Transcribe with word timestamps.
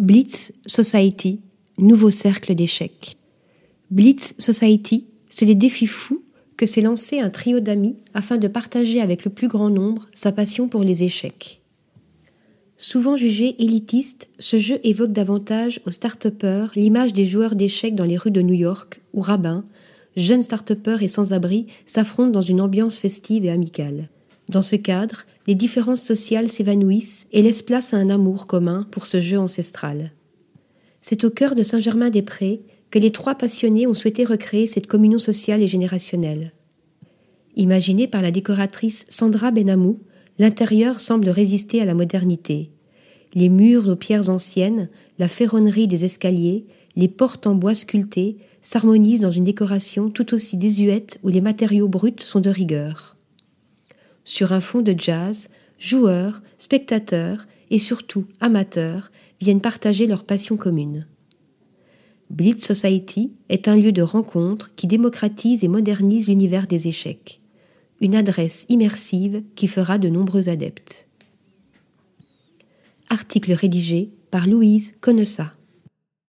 Blitz 0.00 0.54
Society, 0.64 1.40
nouveau 1.76 2.08
cercle 2.08 2.54
d'échecs. 2.54 3.18
Blitz 3.90 4.34
Society, 4.38 5.04
c'est 5.28 5.44
le 5.44 5.54
défi 5.54 5.86
fou 5.86 6.22
que 6.56 6.64
s'est 6.64 6.80
lancé 6.80 7.20
un 7.20 7.28
trio 7.28 7.60
d'amis 7.60 7.96
afin 8.14 8.38
de 8.38 8.48
partager 8.48 9.02
avec 9.02 9.26
le 9.26 9.30
plus 9.30 9.48
grand 9.48 9.68
nombre 9.68 10.08
sa 10.14 10.32
passion 10.32 10.68
pour 10.68 10.84
les 10.84 11.04
échecs. 11.04 11.60
Souvent 12.78 13.18
jugé 13.18 13.62
élitiste, 13.62 14.30
ce 14.38 14.58
jeu 14.58 14.80
évoque 14.84 15.12
davantage 15.12 15.82
aux 15.84 15.90
start 15.90 16.28
l'image 16.76 17.12
des 17.12 17.26
joueurs 17.26 17.54
d'échecs 17.54 17.94
dans 17.94 18.06
les 18.06 18.16
rues 18.16 18.30
de 18.30 18.40
New 18.40 18.54
York, 18.54 19.02
où 19.12 19.20
rabbins, 19.20 19.66
jeunes 20.16 20.40
start 20.40 20.72
et 21.02 21.08
sans-abri 21.08 21.66
s'affrontent 21.84 22.30
dans 22.30 22.40
une 22.40 22.62
ambiance 22.62 22.96
festive 22.96 23.44
et 23.44 23.50
amicale. 23.50 24.08
Dans 24.50 24.62
ce 24.62 24.74
cadre, 24.74 25.26
les 25.46 25.54
différences 25.54 26.02
sociales 26.02 26.48
s'évanouissent 26.48 27.28
et 27.30 27.40
laissent 27.40 27.62
place 27.62 27.94
à 27.94 27.98
un 27.98 28.10
amour 28.10 28.48
commun 28.48 28.84
pour 28.90 29.06
ce 29.06 29.20
jeu 29.20 29.38
ancestral. 29.38 30.10
C'est 31.00 31.22
au 31.22 31.30
cœur 31.30 31.54
de 31.54 31.62
Saint-Germain-des-Prés 31.62 32.62
que 32.90 32.98
les 32.98 33.12
trois 33.12 33.36
passionnés 33.36 33.86
ont 33.86 33.94
souhaité 33.94 34.24
recréer 34.24 34.66
cette 34.66 34.88
communion 34.88 35.18
sociale 35.18 35.62
et 35.62 35.68
générationnelle. 35.68 36.50
Imaginé 37.54 38.08
par 38.08 38.22
la 38.22 38.32
décoratrice 38.32 39.06
Sandra 39.08 39.52
Benamou, 39.52 40.00
l'intérieur 40.40 40.98
semble 40.98 41.28
résister 41.28 41.80
à 41.80 41.84
la 41.84 41.94
modernité. 41.94 42.72
Les 43.34 43.50
murs 43.50 43.88
aux 43.88 43.94
pierres 43.94 44.30
anciennes, 44.30 44.88
la 45.20 45.28
ferronnerie 45.28 45.86
des 45.86 46.04
escaliers, 46.04 46.66
les 46.96 47.06
portes 47.06 47.46
en 47.46 47.54
bois 47.54 47.76
sculptées 47.76 48.38
s'harmonisent 48.62 49.20
dans 49.20 49.30
une 49.30 49.44
décoration 49.44 50.10
tout 50.10 50.34
aussi 50.34 50.56
désuète 50.56 51.20
où 51.22 51.28
les 51.28 51.40
matériaux 51.40 51.86
bruts 51.86 52.16
sont 52.18 52.40
de 52.40 52.50
rigueur 52.50 53.16
sur 54.24 54.52
un 54.52 54.60
fond 54.60 54.82
de 54.82 54.94
jazz, 54.96 55.50
joueurs, 55.78 56.42
spectateurs 56.58 57.46
et 57.70 57.78
surtout 57.78 58.26
amateurs 58.40 59.10
viennent 59.40 59.60
partager 59.60 60.06
leur 60.06 60.24
passion 60.24 60.56
commune. 60.56 61.06
Blitz 62.30 62.64
Society 62.64 63.32
est 63.48 63.66
un 63.66 63.76
lieu 63.76 63.90
de 63.90 64.02
rencontre 64.02 64.72
qui 64.76 64.86
démocratise 64.86 65.64
et 65.64 65.68
modernise 65.68 66.28
l'univers 66.28 66.66
des 66.66 66.86
échecs, 66.86 67.40
une 68.00 68.14
adresse 68.14 68.66
immersive 68.68 69.42
qui 69.56 69.66
fera 69.66 69.98
de 69.98 70.08
nombreux 70.08 70.48
adeptes. 70.48 71.08
Article 73.08 73.52
rédigé 73.52 74.10
par 74.30 74.46
Louise 74.46 74.94
Connessa. 75.00 75.54